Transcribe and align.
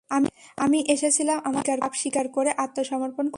আমি 0.57 0.79
এসেছিলাম 0.87 1.37
আমার 1.43 1.63
পাপ 1.81 1.93
স্বীকার 1.93 2.25
করে 2.27 2.51
আত্মসমর্পণ 2.57 3.25
করতে। 3.25 3.29